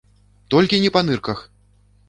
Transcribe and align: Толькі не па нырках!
Толькі 0.53 0.81
не 0.85 0.93
па 0.97 1.05
нырках! 1.11 1.47